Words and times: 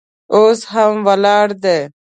اوس 0.33 0.59
هم 0.73 0.93
ولاړ 1.07 1.47
دی. 1.63 1.79